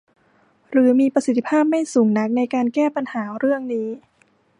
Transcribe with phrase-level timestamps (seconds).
[0.71, 3.89] หรือมีประสิทธิภาพไม่สูงนักในการแก้ปัญหาเรื่องนี้